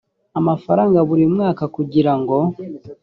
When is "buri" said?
1.07-1.25